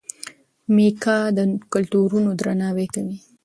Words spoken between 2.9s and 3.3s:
کوي.